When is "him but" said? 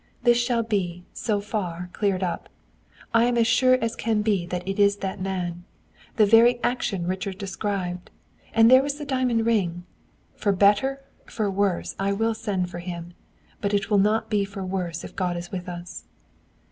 12.79-13.75